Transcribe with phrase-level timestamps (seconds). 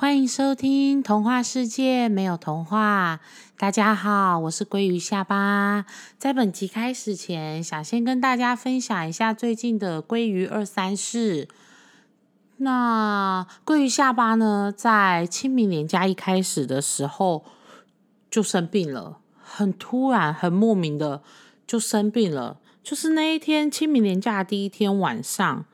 [0.00, 3.18] 欢迎收听《童话世界没有童话》。
[3.58, 5.86] 大家好，我是鲑鱼下巴。
[6.16, 11.48] 在本集开始前，想先跟大家分享一下最近的鲑鱼二三事。
[12.58, 17.44] 那鲑鱼下巴呢，在清明年假一开始的时候
[18.30, 21.24] 就生病了，很突然、很莫名的
[21.66, 22.60] 就生病了。
[22.84, 25.64] 就是那一天清明年假第一天晚上，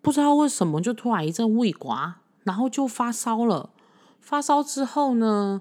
[0.00, 2.18] 不知道为什么就突然一阵胃刮。
[2.48, 3.68] 然后就发烧了，
[4.20, 5.60] 发烧之后呢，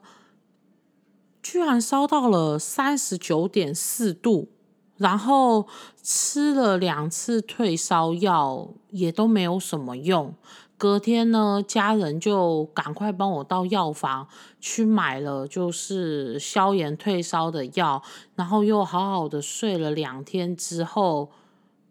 [1.44, 4.48] 居然烧到了三十九点四度，
[4.96, 5.68] 然后
[6.02, 10.34] 吃了两次退烧药也都没有什么用。
[10.78, 14.30] 隔天呢，家人就赶快帮我到药房
[14.62, 18.02] 去买了，就是消炎退烧的药，
[18.36, 21.32] 然后又好好的睡了两天之后，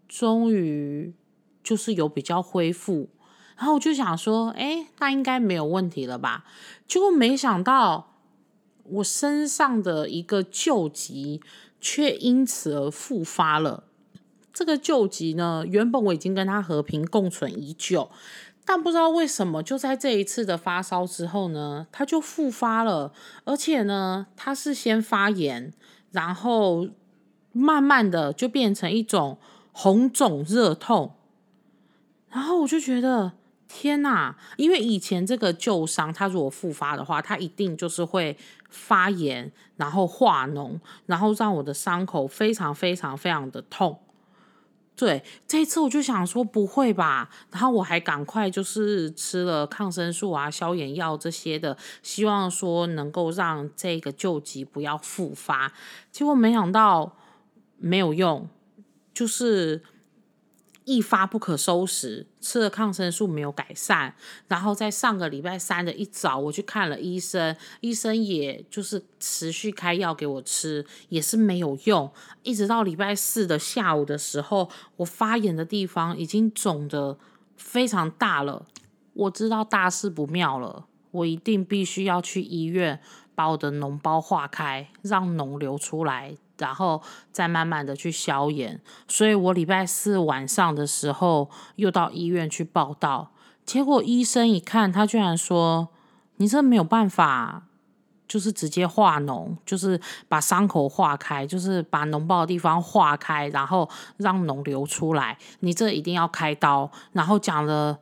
[0.09, 1.13] 终于
[1.63, 3.11] 就是有比较恢复。
[3.57, 6.45] 然后我就想说，哎，那应该没有问题了吧？
[6.87, 8.13] 结果没想到，
[8.85, 11.41] 我身上的一个旧疾
[11.81, 13.85] 却因此而复发了。
[14.53, 18.11] 这个旧疾呢，原本我已经跟他和平共存已久，
[18.67, 23.15] 但不知道为什么，就在这一次的发烧之后呢，他就复发了。
[23.45, 25.73] 而且呢，他是先发炎，
[26.13, 26.89] 然后
[27.53, 29.39] 慢慢的就变成一种
[29.73, 31.15] 红肿热痛，
[32.29, 33.33] 然后我就觉得。
[33.79, 34.35] 天呐！
[34.57, 38.35] 因为以前这个旧伤，它如果复发的话，它一定就是会
[38.71, 43.99] 发炎，然后化脓，然后让我的伤口非常非常非常的痛。
[44.97, 55.71] 对，这一次我就想说不会吧，然后我还赶快就是吃了抗生素啊、消炎药这些的，希望说能够让这个旧疾不要复发。
[56.11, 57.15] 结果没想到
[57.77, 58.49] 没有用，
[59.13, 59.83] 就是。
[60.87, 64.15] 一发不可收拾，吃了抗生素没有改善，
[64.47, 72.13] 然后在上个礼拜三的一早，我去看了医生，医生也就是持续开药给我吃，也是没有用，
[72.45, 77.19] 一直到礼拜四的下午的时候，我发炎的地方已经肿的
[77.57, 78.65] 非常大了，
[79.13, 83.01] 我知道大事不妙了，我一定必须要去医院
[83.35, 86.37] 把我的脓包化开，让脓流出来。
[86.59, 87.03] 然后
[87.33, 93.33] 再慢慢的去消炎，所以我礼拜四晚上的时候又到医院去报道，
[93.65, 95.89] 结果医生一看，他居然说
[96.39, 97.65] ：“你这没有办法，
[98.27, 107.99] 就是直接化脓，就是把伤口化开，就是把脓包的地方化开，然后让脓流出来，你这一定要开刀。”然后讲了，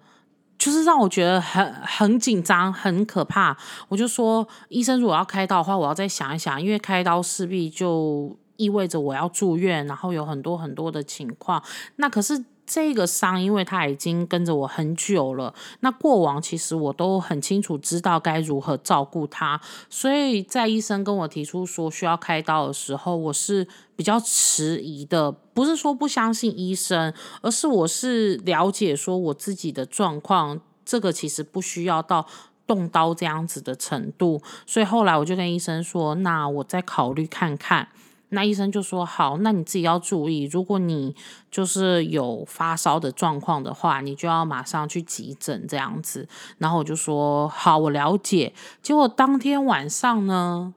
[0.56, 3.56] 就是让我觉得很很紧张，很可怕。
[3.88, 8.36] 我就说，医生如果要开刀的话，我要再想一想，因为开刀势必就。
[8.56, 11.62] 意味着我要住院，然后有很多很多的情况。
[11.96, 15.52] 那可是这个伤，因为他已经跟着我很久了。
[15.80, 19.60] 那过往其实我都很清楚知道该如何照顾他，
[19.90, 25.30] 所以在医生跟我提出说需要开刀的时候，我是比较迟疑的。
[25.30, 32.26] 不是说不相信医生，而是我是了解说我自己的状况，这个其实不需要到
[32.66, 34.40] 动刀这样子的程度。
[34.66, 37.88] 所以后来我就跟医生说，那我再考虑看看。
[38.34, 41.16] 那医生就说：“好，那你自己要注意，如果你
[41.50, 46.28] 就是有发烧的状况的话，你就要马上去急诊这样子。”
[46.58, 48.52] 然后我就说：“好，我了解。”
[48.82, 50.74] 结果当天晚上呢，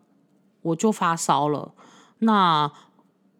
[0.62, 1.74] 我就发烧了。
[2.20, 2.72] 那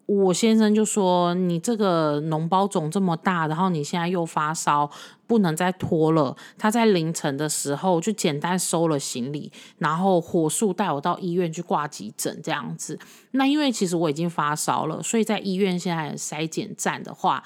[0.08, 4.90] 我先生就说：“你这个脓包肿这么大，然后你现在又发烧，
[5.26, 12.98] 不能再拖了。”他在凌晨的时候就简单收了行李，然后火速带我到医院去挂急诊这样子。
[13.32, 17.44] 那因为其实我已经发烧了，所以在医院现在筛检站的话，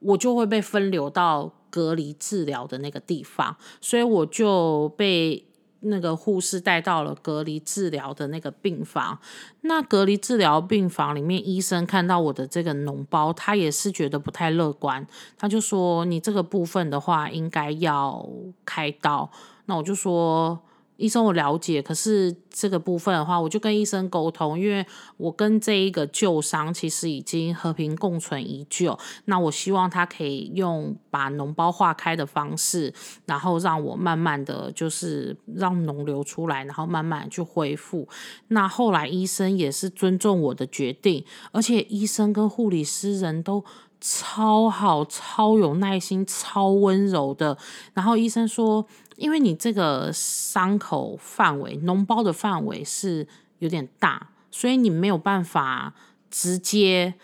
[0.00, 5.46] 我就会被分流到隔离治疗的那个地方，所以我就被。
[5.82, 9.18] 那个护士带到了隔离治疗的那个病房，
[9.62, 15.06] 那隔离治疗病房里面，医生看到我的这个脓包，他也是觉得不太乐观，
[15.36, 18.28] 他就说：“你这个部分的话，应该要
[18.64, 19.30] 开刀。”
[19.66, 20.60] 那我就说。
[20.96, 24.86] 医生，我了解，可是这个部分的话，我就跟医生沟通，因为
[25.16, 32.92] 我跟这一个旧伤其实已经和平共存已久，那我希望他可以用把脓包化开的方式，
[33.26, 38.08] 然后让我慢慢的就是让脓流出来，然后慢慢去恢复。
[38.48, 43.64] 那后来医生也是尊重我的决定，而且医生跟护理师人都
[44.02, 47.56] 超好、超有耐心、超温柔的。
[47.94, 48.86] 然后医生说。
[49.16, 53.28] 因为你这个伤口范围脓包的范围是
[53.58, 55.92] 有点大，所以你没有办法
[56.28, 57.14] 直接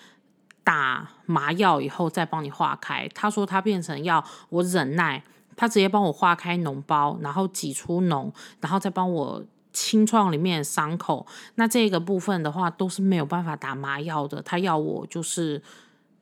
[0.63, 3.09] 打麻药以后再帮你化开。
[3.15, 5.25] 他说他变成要我忍耐
[5.57, 8.31] 他直接帮我化开脓包，然后挤出脓，
[8.61, 9.43] 然后再帮我
[9.73, 11.27] 清创里面的伤口。
[11.57, 15.61] 那这个部分的话都是没有办法打麻药的，他要我就是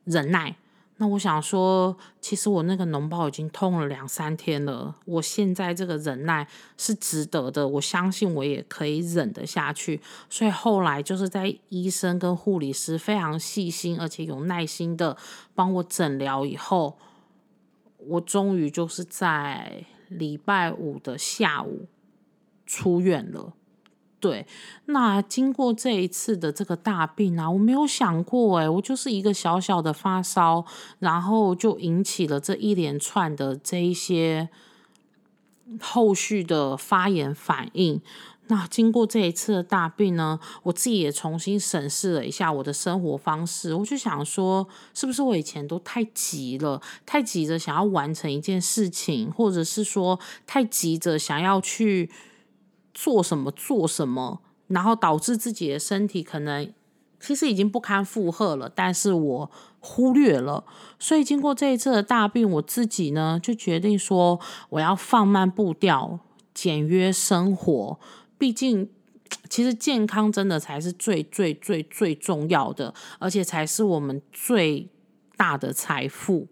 [0.07, 0.55] 忍耐。
[0.99, 10.01] 那我想说，其实我那个脓包已经痛了两三天了，我现在这个忍耐是值得的，我相信我也可以忍得下去。
[10.27, 15.15] 所以后来就是在医生跟护理师非常细心而且有耐心的
[15.53, 16.97] 帮我诊疗以后，
[17.99, 21.85] 我终于就是在礼拜五的下午
[22.65, 23.53] 出院了。
[24.19, 24.47] 对，
[24.85, 30.65] 那经过这一次的这个大病啊，我没有想过，诶，我就是一个小小的发烧，
[30.97, 34.49] 然后就引起了这一连串的这一些
[35.79, 38.01] 后续的发炎反应。
[38.47, 52.09] 那经过这一次的大病呢，我自己也重新审视了一下我的生活方式，我就想说，是不是我以前都太急了，太急着想要完成一件事情，或者是说太急着想要去。
[52.99, 56.73] 做什么做什么，然后导致自己的身体可能
[57.19, 60.63] 其实已经不堪负荷了，但是我忽略了。
[60.97, 64.39] 所以经过这一次的大病，我自己呢就决定说，
[64.69, 66.19] 我要放慢步调，
[66.55, 67.99] 简约生活。
[68.39, 68.89] 毕竟，
[69.47, 74.89] 其实健康真的才是最最最最重要的，而且才是我们最
[75.35, 76.47] 大的财富。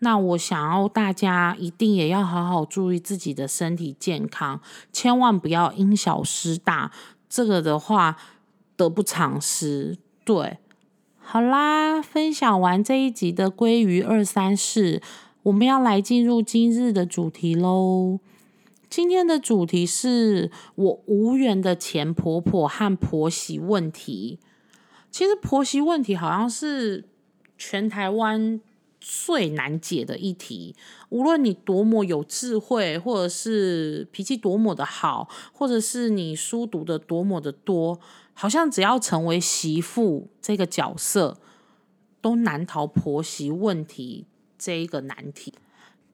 [0.00, 4.60] 那我想要大家一定也要好好注意自己的身体健康，
[4.92, 6.92] 千万不要因小失大。
[7.28, 8.16] 这个的话
[8.76, 9.98] 得不偿失。
[10.24, 10.58] 对，
[11.18, 15.02] 好啦，分享完这一集的鲑鱼二三事，
[15.42, 18.20] 我们要来进入今日的主题喽。
[18.88, 24.38] 今天的主题是我无缘的前婆婆和婆媳问题。
[25.10, 27.04] 其实婆媳问题好像是
[27.58, 28.60] 全台湾。
[29.00, 30.74] 最难解的议题，
[31.08, 38.00] 无论你多么有智慧，或者是脾气多么的好，或者是你书读的多么的多，
[38.34, 41.38] 好像只要成为媳妇这个角色，
[42.20, 44.26] 都难逃婆媳问题
[44.58, 45.54] 这一个难题。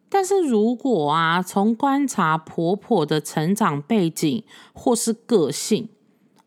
[0.08, 5.88] 但是如果啊，从观察婆婆的成长背景或是个性，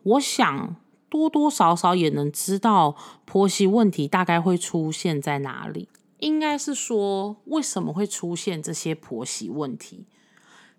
[0.04, 0.76] 我想
[1.10, 2.96] 多多少少也能知道
[3.26, 5.90] 婆媳问题大概会出现在哪里。
[6.20, 10.06] 应该是说，为什么会出现这些婆媳问题？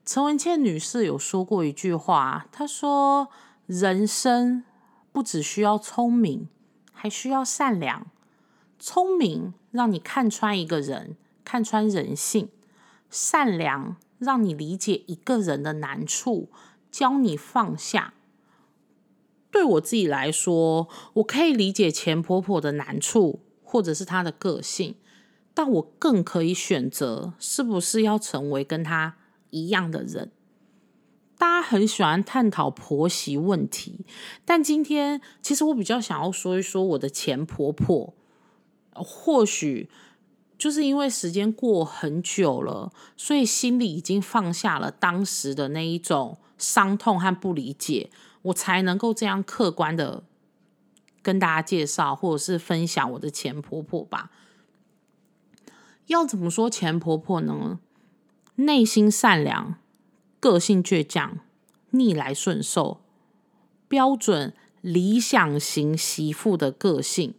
[0.05, 3.29] 陈文茜女士有说过一句话，她说
[3.67, 4.65] ：“人生
[5.13, 6.49] 不只需要聪明，
[6.93, 8.07] 还需要善良。
[8.79, 12.47] 聪明让你看穿一个人，看穿人性；
[13.11, 16.51] 善良让你理解一个人的难处，
[16.91, 18.15] 教你放下。”
[19.51, 24.97] 对我自己来说，我可以理解钱婆婆的难处，或者是她的个性。
[25.59, 29.17] 但我更可以选择是不是要成为跟他
[29.51, 30.31] 一样的人。
[31.37, 34.07] 大家很喜欢探讨婆媳问题，
[34.45, 38.15] 但今天其实我比较想要说一说我的前婆婆。
[38.93, 39.91] 或许
[40.57, 48.11] 就是因为时间过很久了，所以心里已经放下了当时的那一种伤痛和不理解，
[48.43, 50.23] 我才能够这样客观的
[51.21, 54.31] 跟大家介绍或者是分享我的前婆婆吧。
[56.09, 57.79] 要怎么说前婆婆呢？
[58.57, 59.77] 内心善良，
[60.41, 61.39] 个性倔强，
[61.91, 63.01] 逆来顺受，
[63.87, 67.35] 标准理想型媳妇的个性。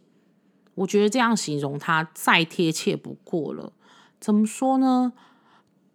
[0.76, 3.72] 我觉得这样形容她再贴切不过了。
[4.18, 5.12] 怎么说呢？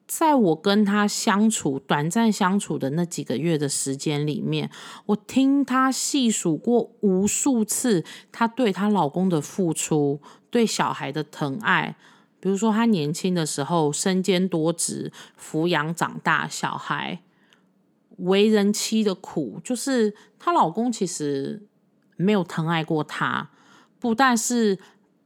[0.05, 4.69] 在我跟她相处短暂相处的那几个月的时间里面，
[5.07, 10.19] 我听她细数过无数次她对她老公的付出，
[10.51, 11.95] 对小孩的疼爱。
[12.45, 17.23] 比如说，她年轻的时候身兼多职，抚养长大小孩，
[18.17, 21.63] 为人妻的苦，就是她老公其实
[22.17, 23.49] 没有疼爱过她，
[23.97, 24.77] 不但是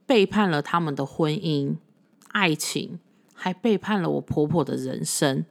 [0.06, 1.76] 背叛了他们的婚姻
[2.28, 2.98] 爱情，
[3.34, 5.44] 还背叛了我婆婆的人生。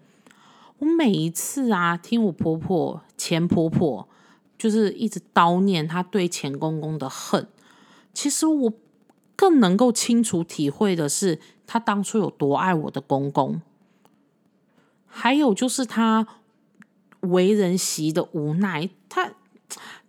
[0.79, 4.09] 我每一次啊，听我婆婆前婆婆
[4.57, 7.47] 就是一直叨念她对前公公的恨，
[8.11, 8.73] 其实我
[9.35, 11.39] 更能够清楚体会的是。
[11.71, 13.61] 他当初有多爱我的公公，
[15.05, 16.25] 还有就是他
[17.19, 19.33] 为人媳的无奈，他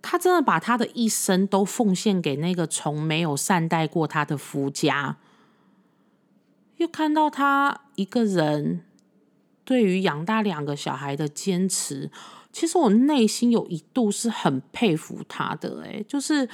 [0.00, 5.18] 他真的把他的一生都奉献给那个从没有善待过他的夫家，
[6.78, 8.82] 又看到他一个人
[9.62, 12.10] 对于养大两个小孩的坚持，
[12.50, 16.48] 其实我内心有一度是很佩服他的，诶，就是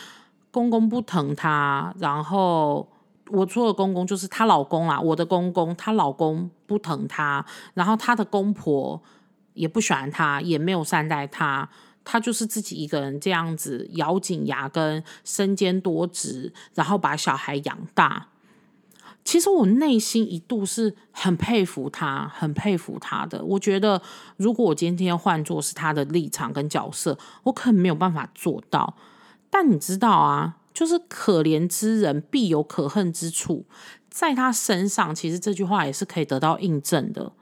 [0.50, 2.88] 公公不疼他，然后。
[3.30, 9.02] 我说的公公就是她老公啦，我的公公，她老公不疼她，然后她的公婆
[9.54, 11.68] 也不喜欢她，也没有善待她，
[12.04, 18.28] 她就是自己一个人这样子咬紧牙根，身兼多职，然后把小孩养大。
[19.24, 23.44] 其实我内心一度是很佩服她，很佩服她的。
[23.44, 24.00] 我觉得
[24.36, 28.94] 如果我今天换做是她的立场跟角色，我可能没有办法做到。
[29.50, 30.58] 但你知道啊？
[30.76, 33.64] 就是可怜之人必有可恨之处，
[34.10, 37.32] 在他身上，其实这句话也是可以得到印证的。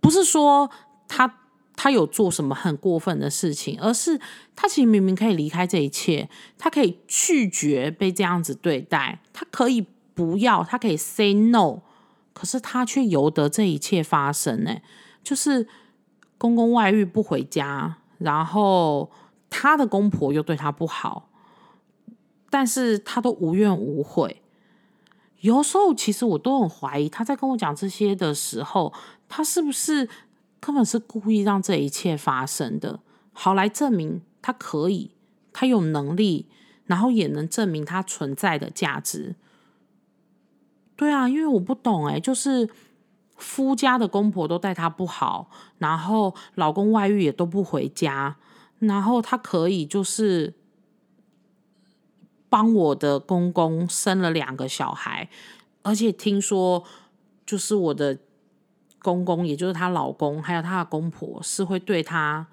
[0.00, 0.70] 不是说
[1.08, 1.40] 他
[1.74, 4.20] 他有做什么很过分的事情，而是
[4.54, 9.84] 他其实明明可以离开这一切，他可以拒绝被这样子对待，他可以
[10.14, 11.80] 不要，他可以 say no，
[12.32, 14.62] 可是他却由得这一切发生。
[14.62, 14.76] 呢，
[15.24, 15.66] 就是
[16.38, 19.10] 公公外遇不回家，然后
[19.48, 21.26] 他的公婆又对他不好。
[22.52, 24.42] 但是他都无怨无悔，
[25.38, 28.92] 有时候其实我都很怀疑他在跟我讲这些的时候，
[29.28, 30.08] 他是不是
[30.58, 32.98] 根本是故意让这一切发生的，
[33.32, 35.12] 好来证明他可以，
[35.52, 36.48] 他有能力，
[36.86, 39.36] 然后也能证明他存在的价值。
[40.96, 42.68] 对啊，因为我不懂哎，就是
[43.36, 48.36] 夫家的公婆都待他不好，然后老公外遇也都不回家，
[48.80, 50.54] 然后他可以就是。
[52.50, 55.30] 帮我的公公生了两个小孩，
[55.82, 56.84] 而且听说
[57.46, 58.18] 就是我的
[59.00, 62.46] 公公，也就是她老公，还有她的公婆是会对她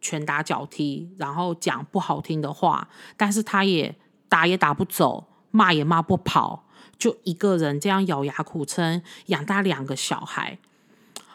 [0.00, 3.96] 拳打脚踢，然后讲不好听的话，但是她也
[4.28, 10.58] 打也打不走，骂也骂不跑，就一个人这样咬牙苦撑养大两个小孩。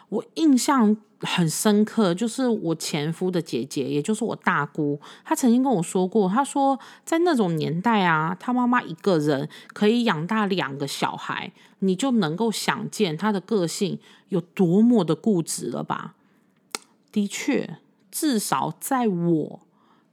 [0.08, 0.96] 我印象。
[1.24, 16.14] 很深刻，就是我前夫的姐姐，也就是我大姑，她曾经跟我说过，她说在那种年代啊，她妈妈一个人可以养大两个小孩，你就能够想见她的个性有多么的固执了吧？
[17.10, 17.78] 的确，
[18.10, 19.60] 至少在我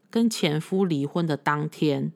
[0.09, 2.11] 跟前夫离婚的当天，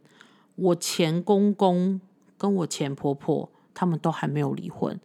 [0.55, 1.99] 我前公公
[2.37, 4.99] 跟我前婆婆他们都还没有离婚，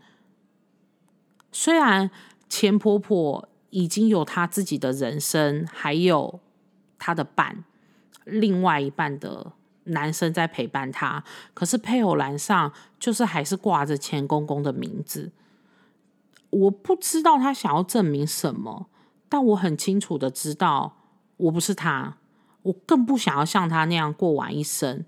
[1.50, 2.10] 虽然
[2.48, 3.46] 前婆婆。
[3.70, 6.40] 已经有他自己的人生，还有
[6.98, 7.64] 他的伴，
[8.24, 9.52] 另外一半的
[9.84, 11.24] 男生在陪伴他。
[11.54, 15.32] 可是配偶栏上就是还是挂着前公公的名字。
[16.50, 18.88] 我不知道他想要证明什么，
[19.28, 20.96] 但我很清楚的知道，
[21.36, 22.16] 我不是他，
[22.62, 25.04] 我更不想要像他那样过完一生。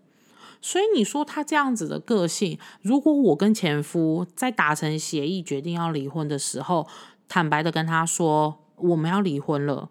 [0.65, 6.87] 所以你说他这样子的个性，如果我跟前夫在达成协议、决定要离婚的时候，
[7.35, 9.89] 坦白的跟他说我们要离婚了，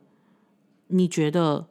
[0.89, 1.65] 你觉得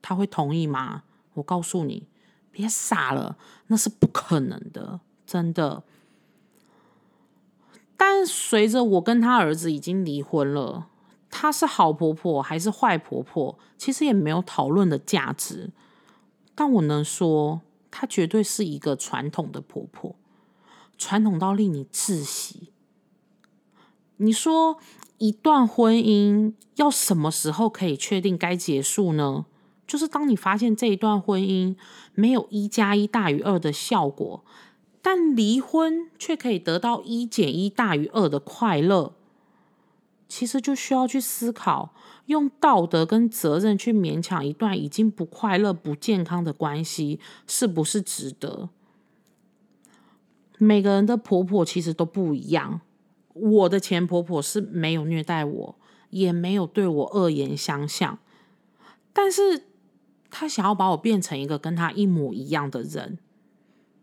[0.00, 1.02] 他会同意吗？
[1.34, 2.08] 我告诉你，
[2.50, 3.36] 别傻了，
[3.66, 5.82] 那是不可能的，真的。
[7.94, 10.86] 但随着我跟他儿子已经离婚了，
[11.28, 15.72] 他是好婆婆还是坏婆婆，其实也没有讨论的价值。
[16.54, 17.60] 但我能说，
[17.90, 20.16] 她绝对是一个传统的婆婆，
[20.96, 22.72] 传统到令你窒息。
[24.18, 24.78] 你说
[25.18, 29.46] 一段婚姻要什么时候可以确定该结束呢？
[29.86, 31.76] 就是当你发现这一段婚姻
[32.14, 34.44] 没有一加一大于二的效果，
[35.00, 39.12] 但离婚却可以得到一减一大于二的快乐，
[40.28, 41.94] 其实就需要去思考，
[42.26, 48.68] 用道德跟责任去勉强一段已经不快乐、不健康的关系，是不是值得？
[50.58, 52.80] 每个人的婆婆其实都不一样。
[53.38, 55.78] 我的前婆婆是没有虐待我，
[56.10, 58.18] 也没有对我恶言相向，
[59.12, 59.66] 但是
[60.30, 63.18] 她想要把我变成一个跟她一模一样的人，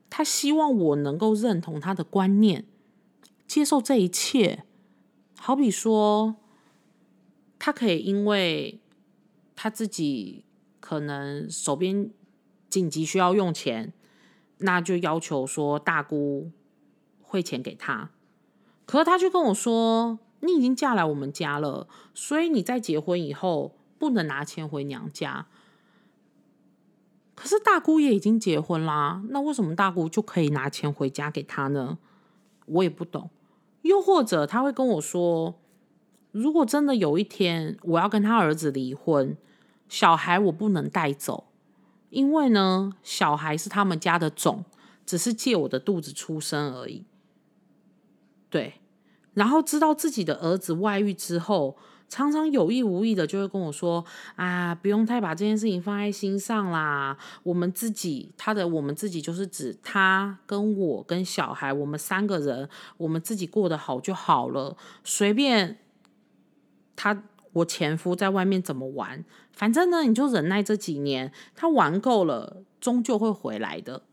[0.09, 2.65] 她希望我能够认同她的观念，
[3.47, 4.65] 接受这一切。
[5.39, 6.35] 好比说，
[7.57, 8.79] 她可以因为
[9.55, 10.45] 她自己
[10.79, 12.11] 可能手边
[12.69, 13.93] 紧急需要用钱，
[14.59, 16.51] 那就要求说大姑
[17.21, 18.11] 汇钱给她。
[18.85, 25.47] 可是他就跟我说：“你已经嫁来我们家了，所以你在结婚以后不能拿钱回娘家。”
[27.35, 31.97] 可是大姑也已经结婚啦，那为什么大姑就可以拿钱回家给他呢？
[32.67, 33.29] 我也不懂。
[33.81, 35.55] 又或者他会跟我说
[36.31, 39.35] ：“如果真的有一天我要跟他儿子离婚，
[39.89, 41.45] 小孩我不能带走，
[42.09, 44.63] 因为呢，小孩是他们家的种，
[45.05, 47.05] 只是借我的肚子出生而已。”
[48.53, 48.75] 对，
[49.33, 51.75] 然后知道自己的儿子外遇之后，
[52.07, 54.05] 常常有意无意的就会跟我说
[54.37, 57.17] ：“啊，不用太把这件事情放在心上啦。
[57.41, 64.77] 我们自己，他的我们自己就是指他跟我跟小孩，我们三个人，我们自己过得好就好了。
[65.03, 65.79] 随便
[66.95, 74.03] 他我前夫在外面怎么玩，反正呢，你就忍耐这几年，他玩够了，终究会回来的。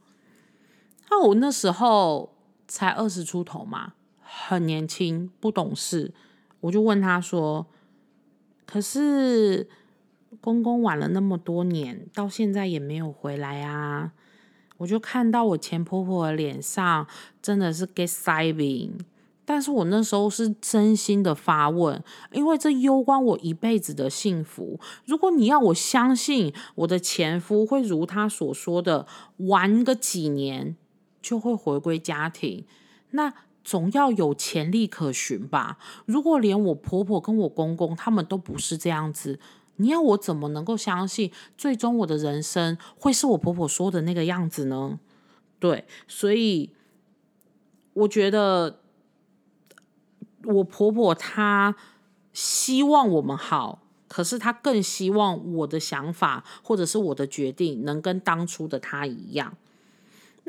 [1.10, 3.92] 那我那时候才二十出头嘛，
[4.32, 6.12] 很年轻，不懂事，
[6.60, 7.66] 我就问他说。”
[8.72, 9.68] 可是
[10.40, 14.12] 公公晚了那么多年，到现在也没有回来啊！
[14.76, 17.04] 我就看到我前婆婆的脸上
[17.42, 18.90] 真的是 get saving，
[19.44, 24.78] 但是我那时候是真心的发问，因为这攸关我一辈子的幸福。
[25.04, 29.04] 如果你要我相信我的前夫会如他所说的
[29.38, 30.76] 玩个几年
[31.20, 32.64] 就会回归家庭，
[33.10, 33.34] 那。
[33.70, 35.78] 总要有潜力可循吧。
[36.04, 39.38] 如果连我婆婆跟我公公他们都不是这样子，
[39.76, 44.98] 你要我怎么能够相信最终我的人生会是我婆婆说的那个样子呢？
[45.60, 46.72] 对，所以
[47.92, 48.80] 我觉得
[50.46, 51.76] 我婆婆她
[52.32, 59.56] 希望我们好，可是她更希望我的想法或者是我的决定能跟当初的她一样。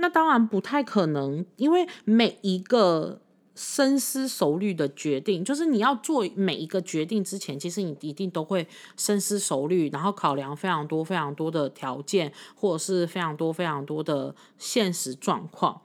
[0.02, 3.22] 那当然不太可能，因为每一个
[3.54, 8.68] 深思熟虑的决定，就是你要做每一个决定之前，其实你一定都会
[8.98, 15.82] 深思熟虑，然后考量非常多、非常多的条件，或者是非常多、非常多的现实状况，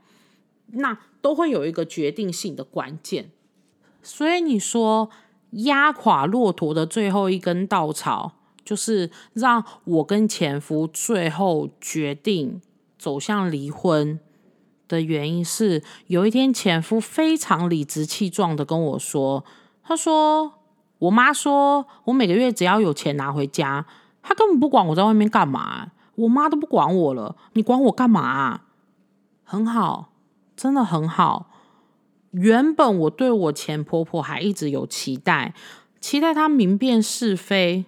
[0.73, 3.31] 那都会有一个决定性的关键。
[4.03, 5.11] 所以你说
[5.51, 8.33] 压垮骆驼的最后一根稻草，
[8.65, 12.63] 就是让我跟前夫最后决定。
[12.99, 14.19] 走向离婚
[14.89, 19.45] 的原因是，有一天前夫非常理直气壮的跟我说
[19.83, 20.53] ：“他说
[20.99, 23.85] 我妈说我每个月只要有钱拿回家，
[24.23, 28.63] 他根本不管我在外面干嘛，我妈都不管我了，你管我干嘛？
[29.45, 30.13] 很好，
[30.57, 31.51] 真的很好。
[32.31, 35.55] 原本我对我前婆婆还一直有期待，
[36.01, 37.85] 期待她明辨是非，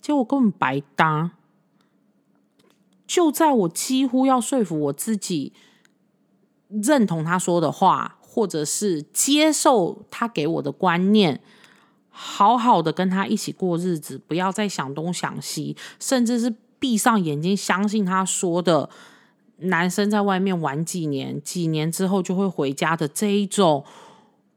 [0.00, 1.32] 结果根本白搭。”
[3.10, 5.52] 就在我几乎要说服我自己
[6.68, 11.40] 认同他说的话，或者是接受他给我的观念，
[12.08, 18.88] 好好的跟他一起过日子，不要再想东想西，甚至是闭上眼睛相信他说的，
[19.56, 23.84] 男生在外面玩几年，几年之后就会回家的这一种，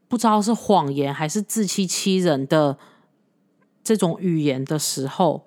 [0.06, 2.78] 不知道是谎言还是自欺欺人的
[3.82, 5.44] 这种语言的时候。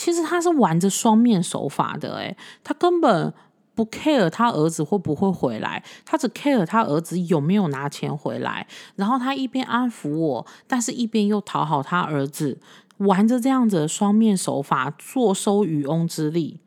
[0.00, 2.34] 其实他是玩着双面手法的，诶，
[2.64, 3.34] 他根本
[3.74, 8.66] 不 care 他儿子会不会回来，他只 care 他儿子有没有拿钱回来。
[8.96, 12.58] 然后他一边安抚我，但是一边又讨好他儿子，
[12.96, 16.60] 玩着这样子的双面手法，坐收渔翁之利。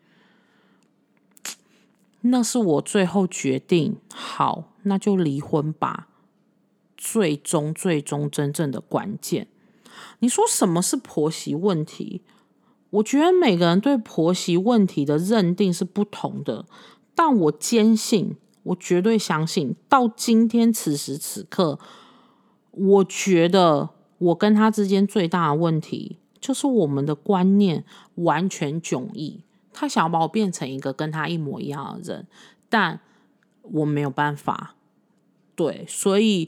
[2.22, 6.08] 那是我最后决定，好，那就离婚吧。
[6.96, 9.48] 最终，最终真正的关键，
[10.20, 12.22] 你说什么是婆媳问题？
[12.94, 16.66] 我觉得每个人对婆媳问题的认定是不同的，
[17.16, 21.80] 但我坚信，我绝对相信，到今天此时此刻，
[22.70, 27.84] 我觉得我跟他之间最大的问题就是我们的观念
[28.16, 29.42] 完全迥异。
[29.72, 32.28] 他想要把我变成一个跟他一模一样的人，
[32.70, 33.00] 但
[33.64, 34.76] 我没有办法。
[35.56, 36.48] 对，所以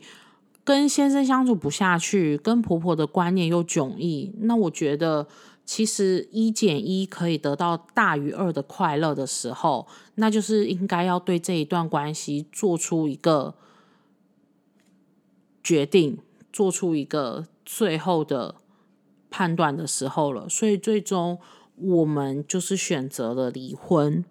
[0.63, 5.27] 跟先生相处不下去，跟婆婆的观念又迥异，那我觉得。
[5.65, 13.55] 其实一减一可以得到大于二的快乐的时候，那就是应该要对这一段关系做出一个
[15.63, 16.19] 决定，
[16.53, 18.55] 做出一个最后的
[19.31, 20.47] 判断的时候了。
[20.47, 21.39] 所以最终
[21.77, 24.23] 我们就是选择了离婚。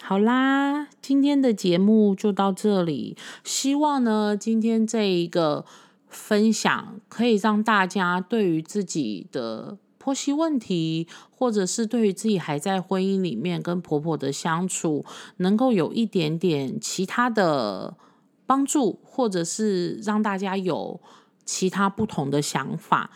[0.00, 3.18] 好啦，今天的节目就到这里。
[3.44, 5.66] 希望呢，今天这一个
[6.08, 9.76] 分享可以让大家对于自己的。
[10.06, 15.04] 婆媳问题，或者是对于自己还在婚姻里面跟婆婆的相处，
[15.38, 17.96] 能够有一点点其他的
[18.46, 21.00] 帮助，或者是让大家有
[21.44, 23.10] 其他不同的想法。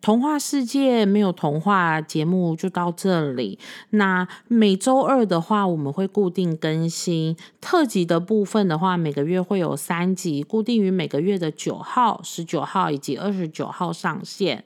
[0.00, 3.60] 童话世界没有童话节目就到这里。
[3.90, 14.64] 那每周二的话，我们会固定更新特辑的部分的话，每个月会有三集，固定于每个月的九号、十九号以及二十九号上线。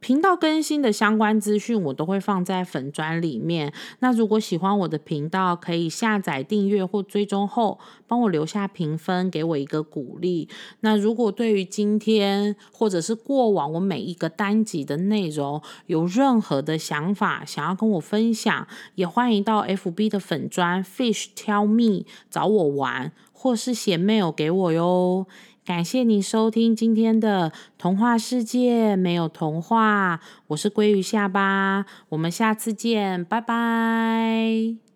[0.00, 3.72] 频道更新的相关资讯，我都会放在粉砖里面。
[3.98, 10.48] 那如果喜欢我的频道，可以下载订阅或追踪后，帮我留下评分，给我一个鼓励。
[10.80, 25.26] 那如果对于今天或者是过往我每一个单集的内容有任何的想法，想要跟我分享，也欢迎到 FB 的粉砖 Fish Tell Me 找我玩，或是写 mail 给我哟。
[25.68, 34.87] 感谢你收听今天的童话世界，没有童话，我是鲑鱼下巴，我们下次见，拜拜。